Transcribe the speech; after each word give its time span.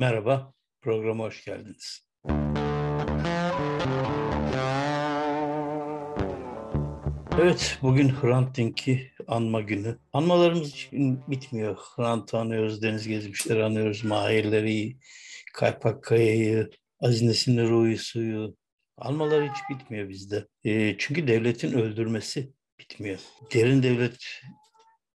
Merhaba, 0.00 0.52
programa 0.82 1.24
hoş 1.24 1.44
geldiniz. 1.44 2.06
Evet, 7.40 7.78
bugün 7.82 8.08
Hrant 8.08 8.56
Dink'i 8.56 9.12
anma 9.26 9.60
günü. 9.60 9.98
Anmalarımız 10.12 10.68
için 10.68 11.20
bitmiyor. 11.28 11.76
Hrant'ı 11.76 12.38
anıyoruz, 12.38 12.82
Deniz 12.82 13.08
Gezmişleri 13.08 13.64
anıyoruz, 13.64 14.04
Mahirleri, 14.04 14.96
Kaypak 15.54 16.04
Kaya'yı, 16.04 16.70
Aziz 17.00 17.22
Nesinli 17.22 17.68
Ruhi 17.68 17.98
Su'yu. 17.98 18.56
Anmalar 18.96 19.50
hiç 19.50 19.58
bitmiyor 19.70 20.08
bizde. 20.08 20.46
E, 20.64 20.98
çünkü 20.98 21.28
devletin 21.28 21.72
öldürmesi 21.72 22.52
bitmiyor. 22.78 23.18
Derin 23.54 23.82
devlet 23.82 24.16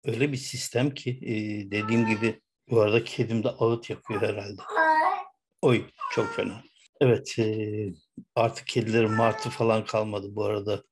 öyle 0.05 0.33
bir 0.33 0.37
sistem 0.37 0.91
ki 0.91 1.11
e, 1.23 1.35
dediğim 1.71 2.07
gibi 2.07 2.44
bu 2.71 2.81
arada 2.81 3.05
kedim 3.05 3.45
de 3.45 3.49
ağıt 3.49 3.91
yakıyor 3.91 4.23
herhalde. 4.23 4.63
Oy 5.63 5.85
çok 6.13 6.35
fena. 6.35 6.63
Evet 7.01 7.39
e, 7.39 7.87
artık 8.35 8.67
kedilerin 8.67 9.13
martı 9.13 9.51
falan 9.51 9.85
kalmadı 9.85 10.27
bu 10.31 10.45
arada. 10.45 10.83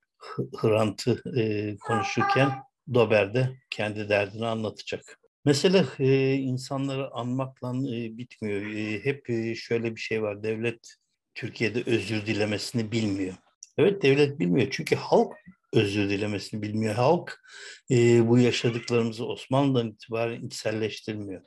Hrant'ı 0.57 1.39
e, 1.41 1.77
konuşurken 1.77 2.53
Dober 2.95 3.35
de 3.35 3.51
kendi 3.71 4.09
derdini 4.09 4.47
anlatacak. 4.47 5.19
Mesele 5.45 5.85
e, 5.99 6.35
insanları 6.35 7.11
anmakla 7.15 7.69
e, 7.71 8.19
bitmiyor. 8.19 8.61
E, 8.61 9.05
hep 9.05 9.31
e, 9.31 9.55
şöyle 9.55 9.95
bir 9.97 10.01
şey 10.01 10.23
var. 10.23 10.43
Devlet 10.43 10.95
Türkiye'de 11.35 11.83
özür 11.87 12.27
dilemesini 12.27 12.93
bilmiyor. 12.93 13.35
Evet 13.79 14.03
devlet 14.03 14.39
bilmiyor 14.39 14.69
çünkü 14.71 14.97
halk 14.97 15.33
özür 15.73 16.11
dilemesini 16.11 16.63
bilmiyor. 16.63 16.95
Halk 16.95 17.41
e, 17.91 18.29
bu 18.29 18.39
yaşadıklarımızı 18.39 19.27
Osmanlı'dan 19.27 19.89
itibaren 19.89 20.47
içselleştirmiyor. 20.47 21.43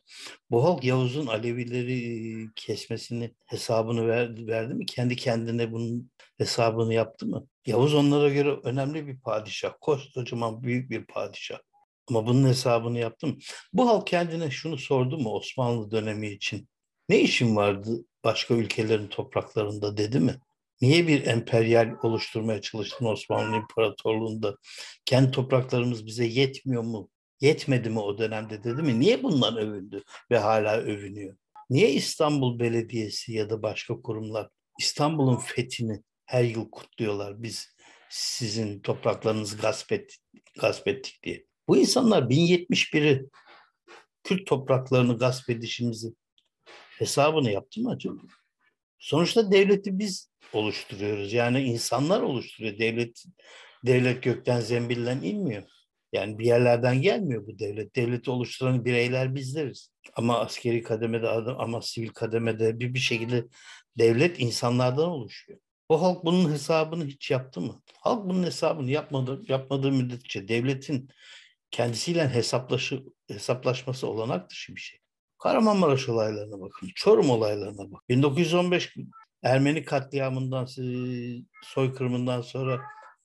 Bu 0.51 0.63
halk 0.63 0.83
Yavuz'un 0.83 1.27
Alevileri 1.27 2.43
e, 2.43 2.47
kesmesini 2.55 3.35
hesabını 3.45 4.07
ver, 4.07 4.47
verdi 4.47 4.73
mi? 4.73 4.85
Kendi 4.85 5.15
kendine 5.15 5.71
bunun 5.71 6.11
hesabını 6.37 6.93
yaptı 6.93 7.25
mı? 7.25 7.47
Yavuz 7.65 7.93
onlara 7.93 8.29
göre 8.29 8.49
önemli 8.63 9.07
bir 9.07 9.19
padişah. 9.19 9.73
Koskocaman 9.81 10.63
büyük 10.63 10.89
bir 10.89 11.05
padişah. 11.05 11.59
Ama 12.09 12.27
bunun 12.27 12.47
hesabını 12.47 12.99
yaptım. 12.99 13.37
Bu 13.73 13.89
halk 13.89 14.07
kendine 14.07 14.51
şunu 14.51 14.77
sordu 14.77 15.17
mu 15.17 15.29
Osmanlı 15.29 15.91
dönemi 15.91 16.27
için? 16.27 16.69
Ne 17.09 17.19
işin 17.19 17.55
vardı 17.55 18.05
başka 18.23 18.53
ülkelerin 18.53 19.07
topraklarında 19.07 19.97
dedi 19.97 20.19
mi? 20.19 20.39
Niye 20.81 21.07
bir 21.07 21.27
emperyal 21.27 21.95
oluşturmaya 22.03 22.61
çalıştın 22.61 23.05
Osmanlı 23.05 23.55
İmparatorluğu'nda? 23.55 24.55
Kendi 25.05 25.31
topraklarımız 25.31 26.05
bize 26.05 26.25
yetmiyor 26.25 26.83
mu? 26.83 27.09
Yetmedi 27.41 27.89
mi 27.89 27.99
o 27.99 28.17
dönemde 28.17 28.63
dedi 28.63 28.81
mi? 28.81 28.99
Niye 28.99 29.23
bundan 29.23 29.57
övündü 29.57 30.03
ve 30.31 30.37
hala 30.37 30.77
övünüyor? 30.77 31.37
Niye 31.69 31.91
İstanbul 31.91 32.59
Belediyesi 32.59 33.33
ya 33.33 33.49
da 33.49 33.63
başka 33.63 34.01
kurumlar 34.01 34.49
İstanbul'un 34.79 35.37
fethini 35.37 36.01
her 36.25 36.43
yıl 36.43 36.69
kutluyorlar? 36.71 37.43
Biz 37.43 37.75
sizin 38.09 38.79
topraklarınızı 38.79 39.57
gasp, 39.57 39.91
et, 39.91 40.15
gasp 40.61 40.87
ettik 40.87 41.23
diye. 41.23 41.45
Bu 41.67 41.77
insanlar 41.77 42.23
1071'i 42.23 43.25
Kürt 44.23 44.47
topraklarını 44.47 45.17
gasp 45.17 45.49
edişimizi 45.49 46.13
hesabını 46.89 47.51
yaptı 47.51 47.81
mı 47.81 47.91
acaba? 47.91 48.21
Sonuçta 48.99 49.51
devleti 49.51 49.99
biz 49.99 50.29
oluşturuyoruz. 50.53 51.33
Yani 51.33 51.61
insanlar 51.61 52.21
oluşturuyor. 52.21 52.79
Devlet 52.79 53.23
devlet 53.85 54.23
gökten 54.23 54.59
zembillen 54.59 55.21
inmiyor. 55.21 55.63
Yani 56.13 56.39
bir 56.39 56.45
yerlerden 56.45 57.01
gelmiyor 57.01 57.47
bu 57.47 57.59
devlet. 57.59 57.95
Devleti 57.95 58.31
oluşturan 58.31 58.85
bireyler 58.85 59.35
bizleriz. 59.35 59.91
Ama 60.15 60.39
askeri 60.39 60.83
kademede 60.83 61.29
ama 61.29 61.81
sivil 61.81 62.09
kademede 62.09 62.79
bir 62.79 62.93
bir 62.93 62.99
şekilde 62.99 63.45
devlet 63.97 64.39
insanlardan 64.39 65.09
oluşuyor. 65.09 65.59
O 65.89 66.01
halk 66.01 66.25
bunun 66.25 66.51
hesabını 66.51 67.05
hiç 67.05 67.31
yaptı 67.31 67.61
mı? 67.61 67.81
Halk 68.01 68.29
bunun 68.29 68.43
hesabını 68.43 68.91
yapmadı, 68.91 69.41
yapmadığı 69.47 69.91
müddetçe 69.91 70.47
devletin 70.47 71.09
kendisiyle 71.71 72.29
hesaplaşı, 72.29 73.03
hesaplaşması 73.27 74.07
olanak 74.07 74.49
dışı 74.49 74.75
bir 74.75 74.81
şey. 74.81 74.99
Kahramanmaraş 75.39 76.09
olaylarına 76.09 76.61
bakın, 76.61 76.89
Çorum 76.95 77.29
olaylarına 77.29 77.91
bakın. 77.91 78.05
1915 78.09 78.95
Ermeni 79.43 79.85
katliamından, 79.85 80.67
soykırımından 81.63 82.41
sonra 82.41 82.81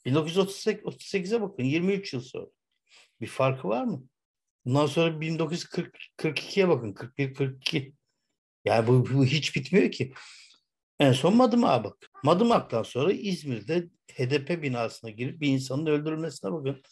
1938'e 0.06 1.40
bakın, 1.42 1.64
23 1.64 2.12
yıl 2.12 2.20
sonra. 2.20 2.46
Bir 3.20 3.26
farkı 3.26 3.68
var 3.68 3.84
mı? 3.84 4.02
Bundan 4.64 4.86
sonra 4.86 5.10
1942'ye 5.10 6.68
bakın, 6.68 6.92
41-42. 6.92 7.92
Yani 8.64 8.86
bu, 8.86 9.08
bu 9.14 9.24
hiç 9.24 9.56
bitmiyor 9.56 9.90
ki. 9.90 10.12
En 10.98 11.12
son 11.12 11.36
Madımak'a 11.36 11.84
bak. 11.84 12.10
Madımak'tan 12.24 12.82
sonra 12.82 13.12
İzmir'de 13.12 13.88
HDP 14.12 14.62
binasına 14.62 15.10
girip 15.10 15.40
bir 15.40 15.48
insanın 15.48 15.86
öldürülmesine 15.86 16.52
bakın. 16.52 16.82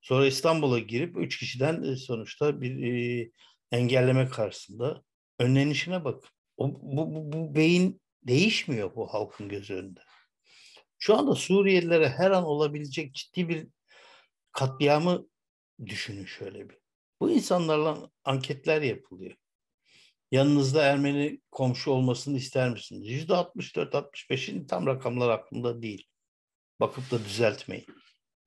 Sonra 0.00 0.26
İstanbul'a 0.26 0.78
girip 0.78 1.16
üç 1.16 1.38
kişiden 1.38 1.82
e, 1.82 1.96
sonuçta 1.96 2.60
bir 2.60 2.92
e, 2.92 3.30
engelleme 3.72 4.28
karşısında 4.28 5.02
önlenişine 5.38 6.04
bak. 6.04 6.24
O, 6.56 6.74
bu, 6.74 7.14
bu, 7.14 7.32
bu 7.32 7.54
beyin 7.54 8.00
değişmiyor 8.22 8.94
bu 8.94 9.14
halkın 9.14 9.48
göz 9.48 9.70
önünde. 9.70 10.00
Şu 10.98 11.16
anda 11.16 11.34
Suriyelilere 11.34 12.08
her 12.08 12.30
an 12.30 12.44
olabilecek 12.44 13.14
ciddi 13.14 13.48
bir 13.48 13.68
katliamı 14.52 15.26
düşünün 15.86 16.24
şöyle 16.24 16.68
bir. 16.68 16.78
Bu 17.20 17.30
insanlarla 17.30 18.10
anketler 18.24 18.82
yapılıyor. 18.82 19.36
Yanınızda 20.30 20.82
Ermeni 20.82 21.40
komşu 21.50 21.90
olmasını 21.90 22.36
ister 22.36 22.70
misiniz? 22.70 23.08
Yüzde 23.08 23.32
64-65'in 23.32 24.66
tam 24.66 24.86
rakamlar 24.86 25.28
aklımda 25.30 25.82
değil. 25.82 26.06
Bakıp 26.80 27.10
da 27.10 27.24
düzeltmeyin. 27.24 27.86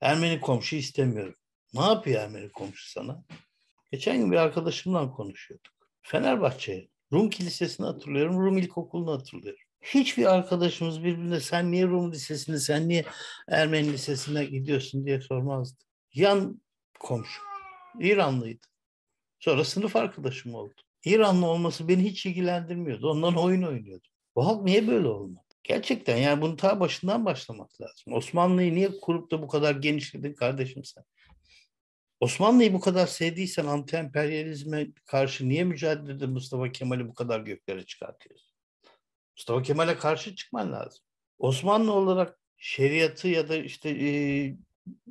Ermeni 0.01 0.39
komşu 0.41 0.75
istemiyorum. 0.75 1.35
Ne 1.73 1.81
yapıyor 1.81 2.21
Ermeni 2.21 2.51
komşu 2.51 2.89
sana? 2.89 3.23
Geçen 3.93 4.17
gün 4.17 4.31
bir 4.31 4.37
arkadaşımla 4.37 5.11
konuşuyorduk. 5.11 5.73
Fenerbahçe, 6.01 6.87
Rum 7.11 7.29
Kilisesi'ni 7.29 7.85
hatırlıyorum, 7.85 8.39
Rum 8.39 8.57
İlkokulu'nu 8.57 9.11
hatırlıyorum. 9.11 9.63
Hiçbir 9.81 10.25
arkadaşımız 10.25 11.03
birbirine 11.03 11.39
sen 11.39 11.71
niye 11.71 11.87
Rum 11.87 12.11
Lisesi'ne, 12.11 12.57
sen 12.59 12.89
niye 12.89 13.05
Ermeni 13.47 13.93
Lisesi'ne 13.93 14.45
gidiyorsun 14.45 15.05
diye 15.05 15.21
sormazdı. 15.21 15.83
Yan 16.13 16.61
komşu, 16.99 17.41
İranlıydı. 17.99 18.67
Sonra 19.39 19.63
sınıf 19.63 19.95
arkadaşım 19.95 20.55
oldu. 20.55 20.81
İranlı 21.05 21.45
olması 21.45 21.87
beni 21.87 22.03
hiç 22.03 22.25
ilgilendirmiyordu. 22.25 23.09
Ondan 23.09 23.35
oyun 23.35 23.63
oynuyordu. 23.63 24.07
Bu 24.35 24.45
halk 24.45 24.63
niye 24.63 24.87
böyle 24.87 25.07
olmadı? 25.07 25.45
Gerçekten 25.63 26.17
yani 26.17 26.41
bunu 26.41 26.55
ta 26.55 26.79
başından 26.79 27.25
başlamak 27.25 27.81
lazım. 27.81 28.13
Osmanlı'yı 28.13 28.75
niye 28.75 28.99
kurup 29.01 29.31
da 29.31 29.41
bu 29.41 29.47
kadar 29.47 29.75
genişledin 29.75 30.33
kardeşim 30.33 30.83
sen? 30.83 31.03
Osmanlı'yı 32.23 32.73
bu 32.73 32.79
kadar 32.79 33.07
sevdiysen 33.07 33.65
anti-emperyalizme 33.65 34.93
karşı 35.05 35.49
niye 35.49 35.63
mücadelede 35.63 36.25
Mustafa 36.25 36.71
Kemal'i 36.71 37.07
bu 37.07 37.13
kadar 37.13 37.39
göklere 37.39 37.85
çıkartıyorsun? 37.85 38.53
Mustafa 39.37 39.61
Kemal'e 39.61 39.97
karşı 39.97 40.35
çıkman 40.35 40.71
lazım. 40.71 41.03
Osmanlı 41.39 41.91
olarak 41.91 42.39
şeriatı 42.57 43.27
ya 43.27 43.49
da 43.49 43.55
işte 43.55 43.89
e, 43.89 44.09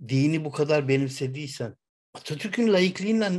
dini 0.09 0.45
bu 0.45 0.51
kadar 0.51 0.89
benimsediysen 0.89 1.77
Atatürk'ün 2.15 2.73
laikliğiyle 2.73 3.31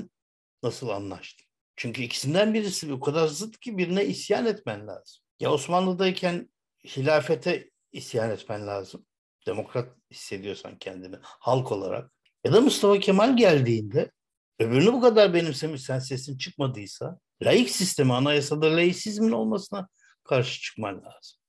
nasıl 0.63 0.89
anlaştın? 0.89 1.45
Çünkü 1.75 2.01
ikisinden 2.01 2.53
birisi 2.53 2.93
o 2.93 2.99
kadar 2.99 3.27
zıt 3.27 3.59
ki 3.59 3.77
birine 3.77 4.05
isyan 4.05 4.45
etmen 4.45 4.87
lazım. 4.87 5.23
Ya 5.39 5.51
Osmanlı'dayken 5.51 6.49
hilafete 6.85 7.69
isyan 7.91 8.29
etmen 8.29 8.67
lazım. 8.67 9.05
Demokrat 9.47 9.97
hissediyorsan 10.11 10.77
kendini 10.77 11.15
halk 11.21 11.71
olarak. 11.71 12.12
Ya 12.43 12.53
da 12.53 12.61
Mustafa 12.61 12.99
Kemal 12.99 13.37
geldiğinde 13.37 14.11
öbürünü 14.59 14.93
bu 14.93 15.01
kadar 15.01 15.33
benimsemişsen 15.33 15.99
sesin 15.99 16.37
çıkmadıysa 16.37 17.19
laik 17.43 17.69
sistemi 17.69 18.13
anayasada 18.13 18.75
laisizmin 18.75 19.31
olmasına 19.31 19.87
karşı 20.23 20.61
çıkman 20.61 20.95
lazım. 20.95 21.39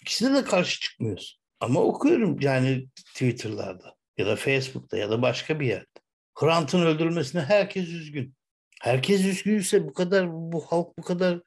İkisine 0.00 0.34
de 0.34 0.44
karşı 0.44 0.80
çıkmıyorsun. 0.80 1.40
Ama 1.60 1.80
okuyorum 1.80 2.40
yani 2.40 2.88
Twitter'larda 2.96 3.94
ya 4.18 4.26
da 4.26 4.36
Facebook'ta 4.36 4.96
ya 4.96 5.10
da 5.10 5.22
başka 5.22 5.60
bir 5.60 5.66
yerde. 5.66 5.86
Hrant'ın 6.34 6.82
öldürülmesine 6.82 7.42
herkes 7.42 7.88
üzgün. 7.88 8.34
Herkes 8.80 9.24
üzgünse 9.24 9.88
bu 9.88 9.92
kadar 9.92 10.32
bu 10.32 10.60
halk 10.60 10.98
bu 10.98 11.02
kadar 11.02 11.40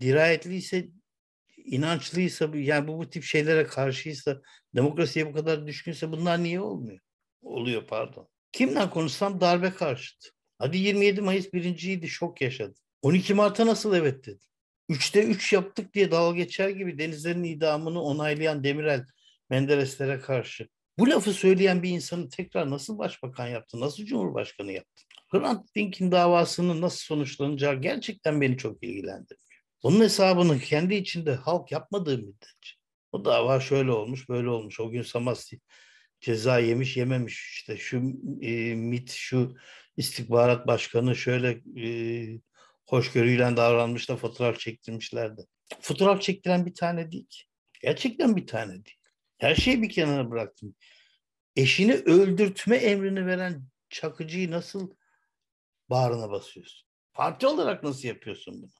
dirayetliyse 0.00 0.88
inançlıysa 1.56 2.50
yani 2.54 2.88
bu, 2.88 2.98
bu 2.98 3.10
tip 3.10 3.24
şeylere 3.24 3.64
karşıysa 3.64 4.40
demokrasiye 4.74 5.26
bu 5.26 5.32
kadar 5.32 5.66
düşkünse 5.66 6.12
bunlar 6.12 6.42
niye 6.42 6.60
olmuyor? 6.60 7.00
Oluyor 7.44 7.86
pardon. 7.86 8.28
Kimden 8.52 8.90
konuşsam 8.90 9.40
darbe 9.40 9.70
karşıtı. 9.70 10.28
Hadi 10.58 10.78
27 10.78 11.20
Mayıs 11.20 11.52
birinciydi 11.52 12.08
şok 12.08 12.40
yaşadı. 12.40 12.74
12 13.02 13.34
Mart'a 13.34 13.66
nasıl 13.66 13.94
evet 13.94 14.26
dedi. 14.26 14.44
Üçte 14.88 15.24
üç 15.24 15.52
yaptık 15.52 15.94
diye 15.94 16.10
dalga 16.10 16.36
geçer 16.36 16.68
gibi 16.68 16.98
denizlerin 16.98 17.44
idamını 17.44 18.02
onaylayan 18.02 18.64
Demirel 18.64 19.06
Mendereslere 19.50 20.20
karşı. 20.20 20.68
Bu 20.98 21.10
lafı 21.10 21.32
söyleyen 21.32 21.82
bir 21.82 21.90
insanı 21.90 22.28
tekrar 22.28 22.70
nasıl 22.70 22.98
başbakan 22.98 23.46
yaptı, 23.46 23.80
nasıl 23.80 24.04
cumhurbaşkanı 24.04 24.72
yaptı? 24.72 25.02
Hrant 25.30 25.74
Dink'in 25.74 26.12
davasının 26.12 26.80
nasıl 26.80 26.98
sonuçlanacağı 26.98 27.80
gerçekten 27.80 28.40
beni 28.40 28.56
çok 28.56 28.82
ilgilendirmiyor. 28.82 29.62
Bunun 29.82 30.00
hesabını 30.00 30.58
kendi 30.58 30.94
içinde 30.94 31.34
halk 31.34 31.72
yapmadığı 31.72 32.18
müddetçe. 32.18 32.74
O 33.12 33.24
dava 33.24 33.60
şöyle 33.60 33.90
olmuş, 33.90 34.28
böyle 34.28 34.48
olmuş. 34.48 34.80
O 34.80 34.90
gün 34.90 35.02
Samasya 35.02 35.58
ceza 36.24 36.58
yemiş, 36.58 36.96
yememiş. 36.96 37.52
İşte 37.52 37.76
şu 37.76 37.96
e, 38.42 38.74
MIT, 38.74 39.10
şu 39.10 39.56
istihbarat 39.96 40.66
başkanı 40.66 41.16
şöyle 41.16 41.62
e, 41.84 41.88
hoşgörüyle 42.86 43.56
davranmış 43.56 44.08
da 44.08 44.16
fotoğraf 44.16 44.58
çektirmişlerdi. 44.58 45.42
Fotoğraf 45.80 46.22
çektiren 46.22 46.66
bir 46.66 46.74
tane 46.74 47.12
değil 47.12 47.26
ki. 47.28 47.42
Gerçekten 47.80 48.36
bir 48.36 48.46
tane 48.46 48.72
değil. 48.72 48.96
Her 49.38 49.54
şeyi 49.54 49.82
bir 49.82 49.88
kenara 49.88 50.30
bıraktım. 50.30 50.74
Eşini 51.56 51.94
öldürtme 51.94 52.76
emrini 52.76 53.26
veren 53.26 53.64
Çakıcı'yı 53.90 54.50
nasıl 54.50 54.90
bağrına 55.90 56.30
basıyorsun? 56.30 56.88
Parti 57.12 57.46
olarak 57.46 57.82
nasıl 57.82 58.08
yapıyorsun 58.08 58.62
bunu? 58.62 58.70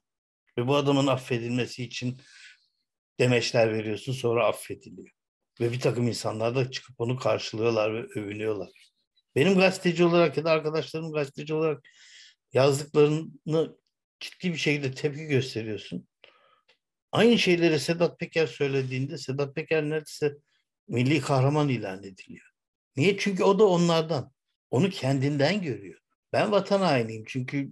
Ve 0.57 0.67
bu 0.67 0.75
adamın 0.75 1.07
affedilmesi 1.07 1.83
için 1.83 2.21
demeçler 3.19 3.73
veriyorsun 3.73 4.13
sonra 4.13 4.47
affediliyor. 4.47 5.15
Ve 5.61 5.71
bir 5.71 5.79
takım 5.79 6.07
insanlar 6.07 6.55
da 6.55 6.71
çıkıp 6.71 7.01
onu 7.01 7.17
karşılıyorlar 7.17 7.93
ve 7.93 7.99
övünüyorlar. 8.19 8.69
Benim 9.35 9.55
gazeteci 9.55 10.03
olarak 10.03 10.37
ya 10.37 10.45
da 10.45 10.51
arkadaşlarım 10.51 11.11
gazeteci 11.11 11.53
olarak 11.53 11.83
yazdıklarını 12.53 13.77
ciddi 14.19 14.53
bir 14.53 14.57
şekilde 14.57 14.91
tepki 14.91 15.25
gösteriyorsun. 15.25 16.07
Aynı 17.11 17.39
şeyleri 17.39 17.79
Sedat 17.79 18.19
Peker 18.19 18.47
söylediğinde 18.47 19.17
Sedat 19.17 19.55
Peker 19.55 19.83
neredeyse 19.83 20.37
milli 20.87 21.21
kahraman 21.21 21.69
ilan 21.69 22.03
ediliyor. 22.03 22.45
Niye? 22.95 23.17
Çünkü 23.17 23.43
o 23.43 23.59
da 23.59 23.65
onlardan. 23.67 24.31
Onu 24.71 24.89
kendinden 24.89 25.61
görüyor. 25.61 25.99
Ben 26.33 26.51
vatan 26.51 26.81
hainiyim 26.81 27.23
çünkü 27.27 27.69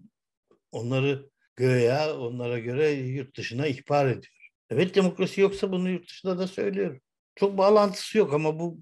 onları 0.72 1.30
göğe, 1.56 2.12
onlara 2.12 2.60
göre 2.60 2.92
yurt 2.92 3.38
dışına 3.38 3.68
ihbar 3.68 4.06
ediyor. 4.06 4.50
Evet 4.70 4.96
demokrasi 4.96 5.42
yoksa 5.42 5.72
bunu 5.72 5.90
yurt 5.90 6.10
dışında 6.10 6.38
da 6.38 6.48
söylüyorum. 6.48 7.02
Çok 7.36 7.58
bağlantısı 7.58 8.18
yok 8.18 8.34
ama 8.34 8.60
bu 8.60 8.82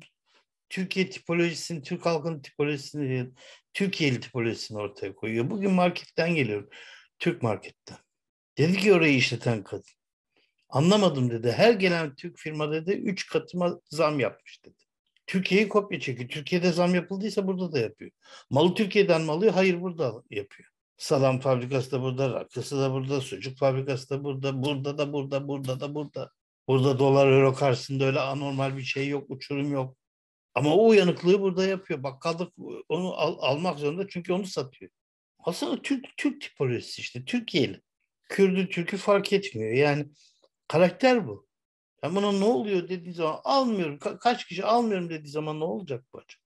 Türkiye 0.70 1.10
tipolojisini, 1.10 1.84
Türk 1.84 2.06
halkının 2.06 2.42
tipolojisini, 2.42 3.30
Türkiye'li 3.74 4.20
tipolojisini 4.20 4.78
ortaya 4.78 5.16
koyuyor. 5.16 5.50
Bugün 5.50 5.72
marketten 5.72 6.36
geliyorum. 6.36 6.70
Türk 7.20 7.44
marketten. 7.44 7.98
Dedi 8.58 8.78
ki 8.78 8.94
orayı 8.94 9.16
işleten 9.16 9.64
kadın. 9.64 9.84
Anlamadım 10.70 11.30
dedi. 11.32 11.52
Her 11.52 11.74
gelen 11.74 12.16
Türk 12.16 12.38
firma 12.38 12.72
dedi 12.72 12.92
üç 12.92 13.28
katıma 13.28 13.80
zam 13.90 14.20
yapmış 14.20 14.66
dedi. 14.66 14.78
Türkiye'yi 15.28 15.70
kopya 15.70 16.00
çekiyor. 16.00 16.30
Türkiye'de 16.30 16.72
zam 16.72 16.96
yapıldıysa 16.96 17.48
burada 17.48 17.72
da 17.72 17.80
yapıyor. 17.80 18.12
Malı 18.50 18.76
Türkiye'den 18.76 19.22
mi 19.22 19.32
alıyor? 19.32 19.54
Hayır 19.54 19.82
burada 19.82 20.24
yapıyor. 20.30 20.70
Salam 20.98 21.40
fabrikası 21.40 21.92
da 21.92 22.02
burada, 22.02 22.34
rakısı 22.34 22.78
da 22.80 22.92
burada, 22.94 23.22
sucuk 23.22 23.58
fabrikası 23.58 24.10
da 24.10 24.24
burada, 24.24 24.64
burada 24.64 24.98
da 24.98 25.14
burada, 25.14 25.48
burada 25.48 25.80
da 25.80 25.96
burada. 25.96 26.32
Burada 26.68 27.00
dolar 27.00 27.32
euro 27.32 27.54
karşısında 27.54 28.06
öyle 28.06 28.20
anormal 28.20 28.78
bir 28.78 28.84
şey 28.84 29.08
yok, 29.08 29.26
uçurum 29.30 29.72
yok. 29.72 29.98
Ama 30.56 30.76
o 30.76 30.88
uyanıklığı 30.88 31.42
burada 31.42 31.66
yapıyor. 31.66 32.04
Bakkallık 32.04 32.54
onu 32.90 33.14
al, 33.14 33.38
almak 33.40 33.80
zorunda 33.80 34.08
çünkü 34.08 34.34
onu 34.34 34.46
satıyor. 34.46 34.92
Aslında 35.40 35.82
Türk, 35.82 36.06
Türk 36.18 36.42
tipolojisi 36.42 37.02
işte, 37.02 37.26
Türkiye'li. 37.26 37.82
Kürdü, 38.30 38.70
Türk'ü 38.70 38.98
fark 38.98 39.34
etmiyor. 39.34 39.74
Yani 39.74 40.06
karakter 40.68 41.28
bu. 41.28 41.48
Ben 42.04 42.16
buna 42.16 42.32
ne 42.32 42.44
oluyor 42.44 42.90
dediği 42.90 43.14
zaman 43.14 43.42
almıyorum. 43.44 43.98
Ka- 43.98 44.20
kaç 44.20 44.48
kişi 44.48 44.66
almıyorum 44.66 45.10
dediği 45.10 45.30
zaman 45.30 45.60
ne 45.60 45.64
olacak 45.64 46.06
bu 46.14 46.18
acaba? 46.18 46.42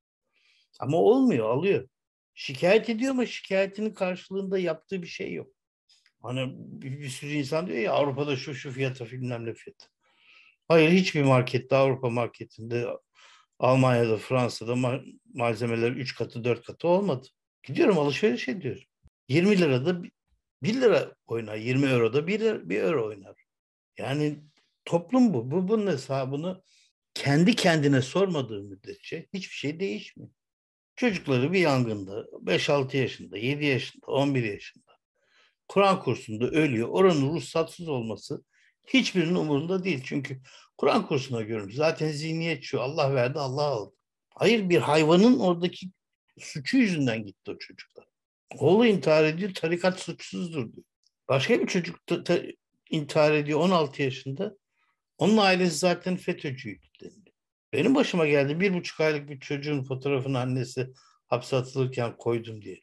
Ama 0.79 0.97
olmuyor, 0.97 1.49
alıyor. 1.49 1.87
Şikayet 2.33 2.89
ediyor 2.89 3.11
ama 3.11 3.25
şikayetinin 3.25 3.93
karşılığında 3.93 4.59
yaptığı 4.59 5.01
bir 5.01 5.07
şey 5.07 5.33
yok. 5.33 5.47
Hani 6.21 6.53
bir, 6.55 6.99
bir 6.99 7.09
sürü 7.09 7.31
insan 7.31 7.67
diyor 7.67 7.79
ya 7.79 7.93
Avrupa'da 7.93 8.35
şu 8.35 8.55
şu 8.55 8.71
fiyata 8.71 9.05
bilmem 9.05 9.45
ne 9.45 9.53
fiyatı. 9.53 9.94
Hayır 10.67 10.91
hiçbir 10.91 11.23
markette 11.23 11.75
Avrupa 11.75 12.09
marketinde 12.09 12.87
Almanya'da 13.59 14.17
Fransa'da 14.17 14.73
ma- 14.73 15.19
malzemeler 15.33 15.91
3 15.91 16.15
katı 16.15 16.43
4 16.43 16.65
katı 16.65 16.87
olmadı. 16.87 17.27
Gidiyorum 17.63 17.99
alışveriş 17.99 18.47
ediyorum. 18.47 18.83
20 19.27 19.57
lirada 19.59 20.03
1 20.63 20.81
lira 20.81 21.15
oynar. 21.27 21.55
20 21.55 21.87
euroda 21.87 22.27
1, 22.27 22.69
1 22.69 22.81
euro 22.81 23.07
oynar. 23.07 23.35
Yani 23.97 24.39
toplum 24.85 25.33
bu. 25.33 25.51
Bu 25.51 25.67
bunun 25.67 25.87
hesabını 25.87 26.63
kendi 27.13 27.55
kendine 27.55 28.01
sormadığı 28.01 28.63
müddetçe 28.63 29.27
hiçbir 29.33 29.55
şey 29.55 29.79
değişmiyor. 29.79 30.31
Çocukları 30.95 31.53
bir 31.53 31.59
yangında 31.59 32.25
5-6 32.45 32.97
yaşında, 32.97 33.37
7 33.37 33.65
yaşında, 33.65 34.05
11 34.05 34.43
yaşında 34.43 34.91
Kur'an 35.67 35.99
kursunda 36.03 36.45
ölüyor. 36.45 36.87
Oranın 36.91 37.33
ruhsatsız 37.33 37.87
olması 37.87 38.43
hiçbirinin 38.87 39.35
umurunda 39.35 39.83
değil. 39.83 40.01
Çünkü 40.05 40.41
Kur'an 40.77 41.07
kursuna 41.07 41.41
görmüş. 41.41 41.75
Zaten 41.75 42.11
zihniyet 42.11 42.63
şu. 42.63 42.81
Allah 42.81 43.15
verdi, 43.15 43.39
Allah 43.39 43.63
aldı. 43.63 43.95
Hayır 44.29 44.69
bir 44.69 44.79
hayvanın 44.79 45.39
oradaki 45.39 45.87
suçu 46.39 46.77
yüzünden 46.77 47.25
gitti 47.25 47.51
o 47.51 47.57
çocuklar. 47.57 48.05
Oğlu 48.57 48.85
intihar 48.85 49.23
ediyor, 49.23 49.53
tarikat 49.53 49.99
suçsuzdur 49.99 50.73
diyor. 50.73 50.85
Başka 51.29 51.59
bir 51.61 51.67
çocuk 51.67 52.09
da, 52.09 52.25
da 52.25 52.41
intihar 52.89 53.33
ediyor 53.33 53.59
16 53.59 54.01
yaşında. 54.01 54.57
Onun 55.17 55.37
ailesi 55.37 55.77
zaten 55.77 56.17
FETÖ'cüydü 56.17 56.85
deniliyor. 57.01 57.35
Benim 57.73 57.95
başıma 57.95 58.27
geldi 58.27 58.59
bir 58.59 58.73
buçuk 58.73 58.99
aylık 58.99 59.29
bir 59.29 59.39
çocuğun 59.39 59.83
fotoğrafını 59.83 60.39
annesi 60.39 60.87
hapse 61.27 61.55
atılırken 61.55 62.17
koydum 62.17 62.61
diye. 62.61 62.81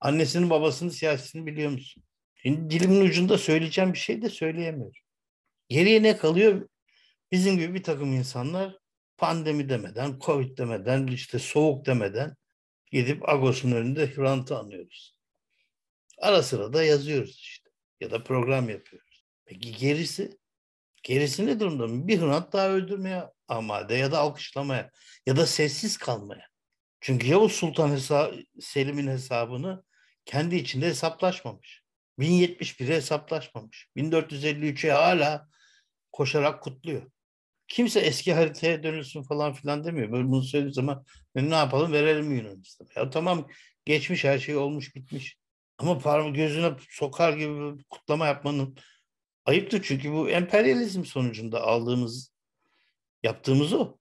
Annesinin 0.00 0.50
babasının 0.50 0.90
siyasetini 0.90 1.46
biliyor 1.46 1.70
musun? 1.70 2.02
Şimdi 2.34 2.70
dilimin 2.70 3.00
ucunda 3.00 3.38
söyleyeceğim 3.38 3.92
bir 3.92 3.98
şey 3.98 4.22
de 4.22 4.30
söyleyemiyorum. 4.30 5.05
Geriye 5.68 6.02
ne 6.02 6.16
kalıyor? 6.16 6.68
Bizim 7.32 7.58
gibi 7.58 7.74
bir 7.74 7.82
takım 7.82 8.12
insanlar 8.12 8.78
pandemi 9.16 9.68
demeden, 9.68 10.18
covid 10.20 10.58
demeden, 10.58 11.06
işte 11.06 11.38
soğuk 11.38 11.86
demeden 11.86 12.36
gidip 12.92 13.28
Agos'un 13.28 13.72
önünde 13.72 14.16
Hrant'ı 14.16 14.58
anıyoruz. 14.58 15.16
Ara 16.18 16.42
sıra 16.42 16.72
da 16.72 16.84
yazıyoruz 16.84 17.38
işte. 17.40 17.70
Ya 18.00 18.10
da 18.10 18.24
program 18.24 18.68
yapıyoruz. 18.68 19.24
Peki 19.44 19.76
gerisi? 19.76 20.38
Gerisi 21.02 21.46
ne 21.46 21.60
durumda? 21.60 22.08
Bir 22.08 22.20
Hrant 22.20 22.52
daha 22.52 22.68
öldürmeye 22.68 23.22
amade 23.48 23.94
ya 23.94 24.12
da 24.12 24.18
alkışlamaya 24.18 24.90
ya 25.26 25.36
da 25.36 25.46
sessiz 25.46 25.96
kalmaya. 25.96 26.46
Çünkü 27.00 27.26
Yavuz 27.26 27.52
Sultan 27.52 27.90
hesa 27.90 28.32
Selim'in 28.60 29.06
hesabını 29.06 29.84
kendi 30.24 30.56
içinde 30.56 30.86
hesaplaşmamış. 30.86 31.82
1071'e 32.18 32.94
hesaplaşmamış. 32.94 33.88
1453'e 33.96 34.92
hala 34.92 35.48
koşarak 36.16 36.62
kutluyor. 36.62 37.02
Kimse 37.68 38.00
eski 38.00 38.34
haritaya 38.34 38.82
dönülsün 38.82 39.22
falan 39.22 39.52
filan 39.52 39.84
demiyor. 39.84 40.12
Böyle 40.12 40.28
bunu 40.28 40.42
söylediği 40.42 40.74
zaman 40.74 41.04
ne 41.34 41.54
yapalım 41.54 41.92
verelim 41.92 42.36
Yunanistan'a. 42.36 42.88
Ya 42.96 43.10
tamam 43.10 43.48
geçmiş 43.84 44.24
her 44.24 44.38
şey 44.38 44.56
olmuş 44.56 44.94
bitmiş. 44.94 45.36
Ama 45.78 45.98
parmağı 45.98 46.32
gözüne 46.34 46.72
sokar 46.90 47.32
gibi 47.32 47.84
kutlama 47.90 48.26
yapmanın 48.26 48.76
ayıptır. 49.44 49.82
Çünkü 49.82 50.12
bu 50.12 50.30
emperyalizm 50.30 51.04
sonucunda 51.04 51.62
aldığımız 51.62 52.32
yaptığımız 53.22 53.72
o. 53.72 53.98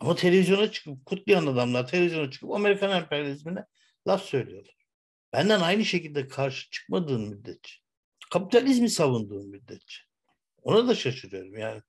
Ama 0.00 0.14
televizyona 0.14 0.70
çıkıp 0.70 1.06
kutlayan 1.06 1.46
adamlar 1.46 1.86
televizyona 1.86 2.30
çıkıp 2.30 2.50
Amerikan 2.50 2.90
emperyalizmine 2.90 3.64
laf 4.06 4.22
söylüyorlar. 4.22 4.74
Benden 5.32 5.60
aynı 5.60 5.84
şekilde 5.84 6.28
karşı 6.28 6.70
çıkmadığın 6.70 7.28
müddetçe, 7.28 7.74
kapitalizmi 8.30 8.90
savunduğun 8.90 9.48
müddetçe. 9.48 10.07
Ona 10.68 10.88
da 10.88 10.94
şaşırıyorum 10.94 11.58
yani. 11.58 11.82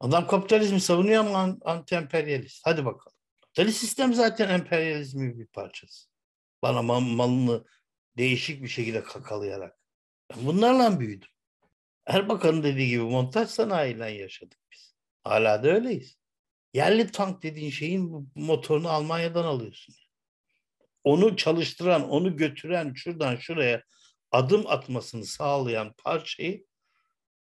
Adam 0.00 0.26
kapitalizmi 0.26 0.80
savunuyor 0.80 1.24
ama 1.24 1.56
anti 1.64 1.94
emperyalist. 1.94 2.60
Hadi 2.64 2.84
bakalım. 2.84 3.16
Kapitalist 3.40 3.78
sistem 3.78 4.14
zaten 4.14 4.48
emperyalizmin 4.48 5.38
bir 5.38 5.46
parçası. 5.46 6.08
Bana 6.62 6.82
mal, 6.82 7.00
malını 7.00 7.64
değişik 8.16 8.62
bir 8.62 8.68
şekilde 8.68 9.02
kakalayarak. 9.02 9.78
Ben 10.30 10.46
bunlarla 10.46 11.00
büyüdüm. 11.00 11.28
Erbakan'ın 12.06 12.62
dediği 12.62 12.88
gibi 12.88 13.02
montaj 13.02 13.48
sanayiyle 13.48 14.10
yaşadık 14.10 14.58
biz. 14.72 14.94
Hala 15.24 15.62
da 15.62 15.68
öyleyiz. 15.68 16.16
Yerli 16.74 17.10
tank 17.10 17.42
dediğin 17.42 17.70
şeyin 17.70 18.32
motorunu 18.34 18.88
Almanya'dan 18.88 19.44
alıyorsun. 19.44 19.94
Onu 21.04 21.36
çalıştıran, 21.36 22.10
onu 22.10 22.36
götüren, 22.36 22.92
şuradan 22.94 23.36
şuraya 23.36 23.82
adım 24.30 24.66
atmasını 24.66 25.24
sağlayan 25.24 25.92
parçayı, 25.92 26.64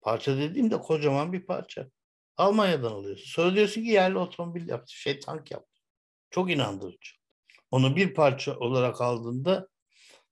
parça 0.07 0.37
dediğimde 0.37 0.77
kocaman 0.77 1.33
bir 1.33 1.45
parça. 1.45 1.89
Almanya'dan 2.37 2.91
alıyorsun. 2.91 3.25
Sonra 3.25 3.55
diyorsun 3.55 3.83
ki 3.83 3.87
yerli 3.87 4.17
otomobil 4.17 4.69
yaptı, 4.69 4.93
şey 4.93 5.19
tank 5.19 5.51
yaptı. 5.51 5.81
Çok 6.29 6.51
inandırıcı. 6.51 7.11
Onu 7.71 7.95
bir 7.95 8.13
parça 8.13 8.57
olarak 8.57 9.01
aldığında 9.01 9.67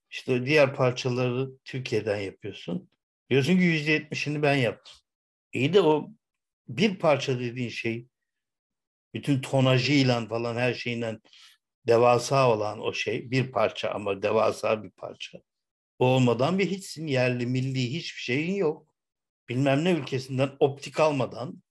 işte 0.10 0.46
diğer 0.46 0.75
parçaları 0.75 1.50
Türkiye'den 1.65 2.17
yapıyorsun. 2.17 2.89
Diyorsun 3.29 3.58
ki 3.58 3.63
yüzde 3.63 3.91
yetmişini 3.91 4.41
ben 4.41 4.55
yaptım. 4.55 4.96
İyi 5.53 5.74
de 5.74 5.82
o 5.82 6.10
bir 6.67 7.00
parça 7.00 7.39
dediğin 7.39 7.70
şey 7.70 8.08
bütün 9.13 9.41
tonajıyla 9.41 10.27
falan 10.27 10.55
her 10.55 10.74
şeyinden 10.74 11.22
devasa 11.88 12.50
olan 12.50 12.79
o 12.79 12.94
şey 12.94 13.32
bir 13.32 13.51
parça 13.51 13.89
ama 13.89 14.22
devasa 14.22 14.84
bir 14.84 14.91
parça. 14.91 15.38
O 16.00 16.05
olmadan 16.05 16.60
bir 16.60 16.72
hiçsin 16.72 17.08
yerli 17.08 17.46
milli 17.46 17.94
hiçbir 17.94 18.22
şeyin 18.22 18.55
yok. 18.55 18.95
Bilmem 19.50 19.84
ne 19.84 19.92
ülkesinden 19.92 20.52
optik 20.60 21.00
almadan 21.00 21.64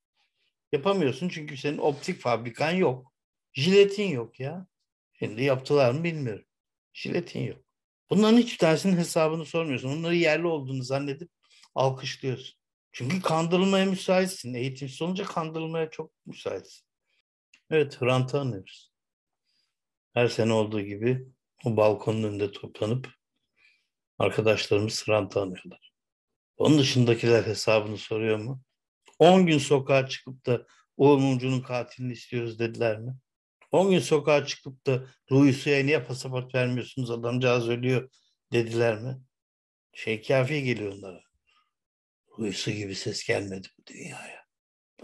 yapamıyorsun. 0.73 1.29
Çünkü 1.29 1.57
senin 1.57 1.79
optik 1.79 2.21
fabrikan 2.21 2.71
yok. 2.71 3.13
Jiletin 3.53 4.09
yok 4.09 4.41
ya. 4.41 4.67
Şimdi 5.13 5.43
yaptılar 5.43 5.91
mı 5.91 6.05
bilmiyorum. 6.05 6.45
Jiletin 6.93 7.41
yok. 7.41 7.65
Bunların 8.11 8.39
hiçbir 8.39 8.59
tanesinin 8.59 8.97
hesabını 8.97 9.45
sormuyorsun. 9.45 9.99
Onları 9.99 10.15
yerli 10.15 10.47
olduğunu 10.47 10.83
zannedip 10.83 11.31
alkışlıyorsun. 11.75 12.57
Çünkü 12.93 13.23
kandırılmaya 13.23 13.87
müsaitsin. 13.87 14.55
Eğitimsiz 14.55 15.03
olunca 15.03 15.25
kandırılmaya 15.25 15.91
çok 15.91 16.13
müsaitsin. 16.27 16.87
Evet, 17.71 18.01
Hrant'ı 18.01 18.41
anlıyoruz. 18.41 18.93
Her 20.15 20.29
sene 20.29 20.53
olduğu 20.53 20.81
gibi 20.81 21.27
o 21.65 21.77
balkonun 21.77 22.23
önünde 22.23 22.53
toplanıp 22.53 23.09
arkadaşlarımız 24.19 25.09
Hrant'ı 25.09 25.41
anıyorlar. 25.41 25.94
Onun 26.57 26.79
dışındakiler 26.79 27.43
hesabını 27.47 27.99
soruyor 27.99 28.39
mu? 28.39 28.63
10 29.19 29.47
gün 29.47 29.59
sokağa 29.59 30.07
çıkıp 30.07 30.47
da 30.47 30.67
Uğur 30.97 31.19
Mumcu'nun 31.19 31.61
katilini 31.61 32.13
istiyoruz 32.13 32.59
dediler 32.59 32.99
mi? 32.99 33.15
10 33.73 33.91
gün 33.91 33.99
sokağa 33.99 34.47
çıkıp 34.47 34.87
da 34.87 35.07
Ruhi 35.31 35.53
Suya 35.53 35.85
niye 35.85 36.03
pasaport 36.03 36.55
vermiyorsunuz 36.55 37.11
adamcağız 37.11 37.69
ölüyor 37.69 38.11
dediler 38.53 38.99
mi? 38.99 39.21
Şey 39.93 40.23
kafi 40.23 40.63
geliyor 40.63 40.93
onlara. 40.93 41.21
Ruhi 42.39 42.53
Su 42.53 42.71
gibi 42.71 42.95
ses 42.95 43.27
gelmedi 43.27 43.69
bu 43.79 43.87
dünyaya. 43.87 44.45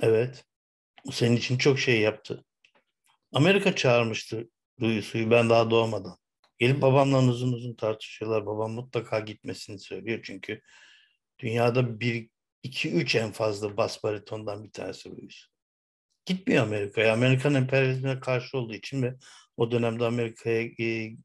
Evet. 0.02 0.44
Senin 1.12 1.36
için 1.36 1.58
çok 1.58 1.78
şey 1.78 2.00
yaptı. 2.00 2.44
Amerika 3.32 3.76
çağırmıştı 3.76 4.48
Ruhi 4.80 5.02
Su'yu 5.02 5.30
ben 5.30 5.50
daha 5.50 5.70
doğmadan. 5.70 6.16
Gelip 6.58 6.82
babamla 6.82 7.22
uzun 7.24 7.52
uzun 7.52 7.74
tartışıyorlar. 7.74 8.46
Babam 8.46 8.72
mutlaka 8.72 9.20
gitmesini 9.20 9.78
söylüyor 9.78 10.20
çünkü 10.22 10.60
dünyada 11.40 12.00
bir, 12.00 12.28
iki, 12.62 12.92
üç 12.92 13.14
en 13.16 13.32
fazla 13.32 13.76
bas 13.76 14.04
baritondan 14.04 14.64
bir 14.64 14.70
tanesi 14.70 15.02
Su. 15.30 15.50
Gitmiyor 16.26 16.62
Amerika'ya. 16.62 17.12
Amerikan 17.12 17.54
emperyalizmine 17.54 18.20
karşı 18.20 18.58
olduğu 18.58 18.74
için 18.74 19.02
ve 19.02 19.16
o 19.56 19.70
dönemde 19.70 20.04
Amerika'ya 20.04 20.62
e, 20.62 21.16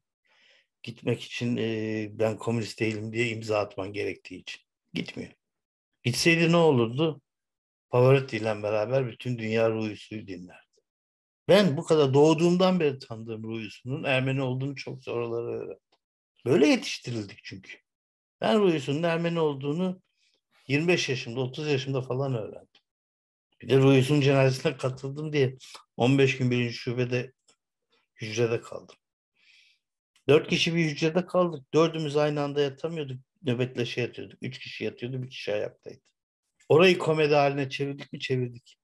gitmek 0.82 1.22
için 1.22 1.56
e, 1.56 2.08
ben 2.12 2.38
komünist 2.38 2.80
değilim 2.80 3.12
diye 3.12 3.28
imza 3.28 3.58
atman 3.58 3.92
gerektiği 3.92 4.40
için. 4.40 4.60
Gitmiyor. 4.94 5.32
Gitseydi 6.04 6.52
ne 6.52 6.56
olurdu? 6.56 7.20
Pavarotti 7.90 8.36
ile 8.36 8.62
beraber 8.62 9.06
bütün 9.06 9.38
dünya 9.38 9.70
Ruhisu'yu 9.70 10.26
dinlerdi. 10.26 10.66
Ben 11.48 11.76
bu 11.76 11.84
kadar 11.84 12.14
doğduğumdan 12.14 12.80
beri 12.80 12.98
tanıdığım 12.98 13.42
Ruhisu'nun 13.44 14.04
Ermeni 14.04 14.42
olduğunu 14.42 14.76
çok 14.76 15.04
sonraları 15.04 15.46
öğrendim. 15.46 15.78
Böyle 16.44 16.66
yetiştirildik 16.66 17.38
çünkü. 17.42 17.72
Ben 18.40 18.60
Ruhisu'nun 18.60 19.02
Ermeni 19.02 19.40
olduğunu 19.40 20.02
25 20.68 21.08
yaşımda, 21.08 21.40
30 21.40 21.68
yaşımda 21.68 22.02
falan 22.02 22.34
öğrendim. 22.34 22.82
Bir 23.62 23.68
de 23.68 23.78
Ruhisu'nun 23.78 24.20
cenazesine 24.20 24.76
katıldım 24.76 25.32
diye 25.32 25.56
15 25.96 26.38
gün 26.38 26.50
birinci 26.50 26.74
şubede 26.74 27.32
hücrede 28.14 28.60
kaldım. 28.60 28.96
Dört 30.28 30.48
kişi 30.48 30.74
bir 30.74 30.84
hücrede 30.84 31.26
kaldık. 31.26 31.74
Dördümüz 31.74 32.16
aynı 32.16 32.42
anda 32.42 32.60
yatamıyorduk. 32.60 33.20
Nöbetleşe 33.42 34.00
yatıyorduk. 34.00 34.38
Üç 34.42 34.58
kişi 34.58 34.84
yatıyordu, 34.84 35.22
bir 35.22 35.30
kişi 35.30 35.52
ayaktaydı. 35.52 36.00
Orayı 36.68 36.98
komedi 36.98 37.34
haline 37.34 37.70
çevirdik 37.70 38.12
mi 38.12 38.20
çevirdik. 38.20 38.76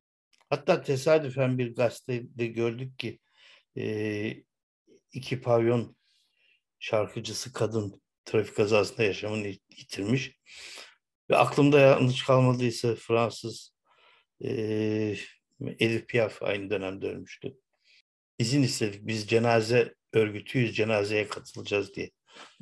Hatta 0.50 0.82
tesadüfen 0.82 1.58
bir 1.58 1.74
gazetede 1.74 2.46
gördük 2.46 2.98
ki 2.98 3.18
e, 3.76 4.44
iki 5.12 5.40
pavyon 5.40 5.96
şarkıcısı 6.78 7.52
kadın 7.52 8.02
trafik 8.24 8.56
kazasında 8.56 9.02
yaşamını 9.02 9.46
yitirmiş. 9.70 10.32
Ve 11.30 11.36
aklımda 11.36 11.80
yanlış 11.80 12.24
kalmadıysa 12.24 12.94
Fransız 12.94 13.74
e, 14.44 14.50
Edith 15.60 16.06
Piaf 16.06 16.42
aynı 16.42 16.70
dönemde 16.70 17.06
ölmüştü. 17.06 17.54
İzin 18.38 18.62
istedik. 18.62 19.06
Biz 19.06 19.28
cenaze 19.28 19.94
örgütüyüz, 20.12 20.76
cenazeye 20.76 21.28
katılacağız 21.28 21.94
diye. 21.94 22.10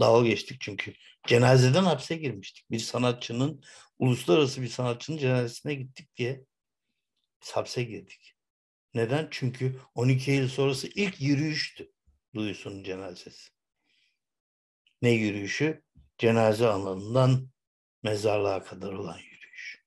Dalga 0.01 0.29
geçtik 0.29 0.61
çünkü. 0.61 0.93
Cenazeden 1.27 1.85
hapse 1.85 2.17
girmiştik. 2.17 2.71
Bir 2.71 2.79
sanatçının, 2.79 3.63
uluslararası 3.99 4.63
bir 4.63 4.69
sanatçının 4.69 5.19
cenazesine 5.19 5.75
gittik 5.75 6.17
diye 6.17 6.45
biz 7.43 7.51
hapse 7.51 7.83
girdik. 7.83 8.35
Neden? 8.95 9.29
Çünkü 9.31 9.81
12 9.95 10.31
Eylül 10.31 10.49
sonrası 10.49 10.89
ilk 10.95 11.21
yürüyüştü 11.21 11.93
Duyusun'un 12.35 12.85
cenazesi. 12.85 13.51
Ne 15.03 15.11
yürüyüşü? 15.11 15.83
Cenaze 16.19 16.67
alanından 16.67 17.49
mezarlığa 18.03 18.63
kadar 18.63 18.93
olan 18.93 19.19
yürüyüş. 19.19 19.85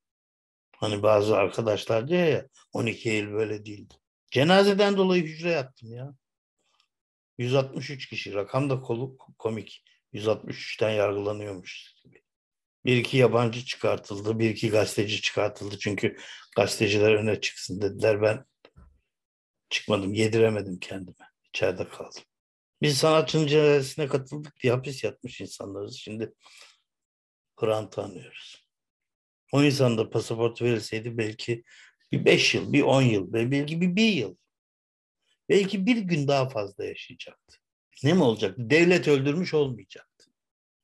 Hani 0.78 1.04
bazı 1.04 1.38
arkadaşlar 1.38 2.08
diyor 2.08 2.28
ya 2.28 2.48
12 2.74 3.10
Eylül 3.10 3.34
böyle 3.34 3.66
değildi. 3.66 3.94
Cenazeden 4.32 4.98
dolayı 4.98 5.24
hücre 5.24 5.52
yattım 5.52 5.94
ya. 5.94 6.16
163 7.38 8.10
kişi. 8.10 8.34
Rakam 8.34 8.70
da 8.70 8.82
komik. 9.38 9.84
163'ten 10.14 10.90
yargılanıyormuş 10.90 11.94
gibi. 12.04 12.24
Bir 12.86 12.98
iki 12.98 13.18
yabancı 13.18 13.66
çıkartıldı, 13.66 14.40
bir 14.40 14.50
iki 14.50 14.70
gazeteci 14.70 15.22
çıkartıldı. 15.22 15.80
Çünkü 15.80 16.18
gazeteciler 16.56 17.14
öne 17.14 17.42
çıksın 17.42 17.82
dediler. 17.82 18.22
Ben 18.22 18.46
çıkmadım, 19.70 20.14
yediremedim 20.14 20.80
kendime. 20.80 21.26
İçeride 21.50 21.90
kaldım. 21.90 22.24
Biz 22.82 22.98
sanatçının 22.98 23.48
cenazesine 23.48 24.08
katıldık 24.08 24.60
diye 24.64 24.74
hapis 24.74 25.04
yatmış 25.04 25.42
insanlarız. 25.42 25.96
Şimdi 25.96 26.34
Kur'an 27.64 27.90
tanıyoruz. 27.90 28.68
O 29.52 29.64
insan 29.64 29.98
da 29.98 30.10
pasaport 30.10 30.62
verilseydi 30.62 31.18
belki 31.18 31.64
bir 32.12 32.26
beş 32.26 32.56
yıl, 32.56 32.74
bir 32.74 32.82
on 32.82 33.02
yıl, 33.02 33.34
belki 33.34 33.82
bir 33.82 33.96
bir 33.96 34.14
yıl. 34.14 34.36
Belki 35.50 35.86
bir 35.86 35.98
gün 35.98 36.28
daha 36.28 36.50
fazla 36.50 36.86
yaşayacaktı. 36.86 37.58
Ne 38.04 38.14
mi 38.14 38.24
olacak? 38.24 38.56
Devlet 38.58 39.08
öldürmüş 39.08 39.54
olmayacaktı. 39.54 40.26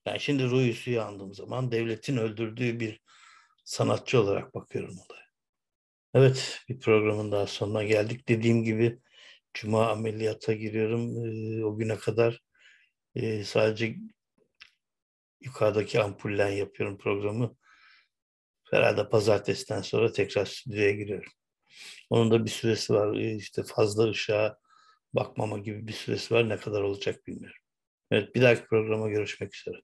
Yani 0.05 0.19
şimdi 0.19 0.43
Ruhi 0.43 0.73
Su'yu 0.73 1.01
andığım 1.01 1.33
zaman 1.33 1.71
devletin 1.71 2.17
öldürdüğü 2.17 2.79
bir 2.79 3.01
sanatçı 3.65 4.21
olarak 4.21 4.55
bakıyorum 4.55 4.95
olaya. 5.09 5.25
Evet, 6.13 6.59
bir 6.69 6.79
programın 6.79 7.31
daha 7.31 7.47
sonuna 7.47 7.83
geldik. 7.83 8.29
Dediğim 8.29 8.63
gibi 8.63 8.99
Cuma 9.53 9.91
ameliyata 9.91 10.53
giriyorum. 10.53 11.25
Ee, 11.25 11.65
o 11.65 11.77
güne 11.77 11.97
kadar 11.97 12.41
e, 13.15 13.43
sadece 13.43 13.95
yukarıdaki 15.49 16.01
ampullen 16.01 16.49
yapıyorum 16.49 16.97
programı. 16.97 17.55
Herhalde 18.71 19.09
pazartesiden 19.09 19.81
sonra 19.81 20.11
tekrar 20.11 20.45
stüdyoya 20.45 20.91
giriyorum. 20.91 21.31
Onun 22.09 22.31
da 22.31 22.45
bir 22.45 22.49
süresi 22.49 22.93
var. 22.93 23.17
Ee, 23.17 23.35
işte 23.35 23.63
fazla 23.63 24.09
ışığa 24.09 24.57
bakmama 25.13 25.57
gibi 25.57 25.87
bir 25.87 25.93
süresi 25.93 26.33
var. 26.33 26.49
Ne 26.49 26.57
kadar 26.57 26.81
olacak 26.81 27.27
bilmiyorum. 27.27 27.61
Evet 28.11 28.35
bir 28.35 28.41
dahaki 28.41 28.65
programa 28.65 29.09
görüşmek 29.09 29.55
üzere. 29.55 29.81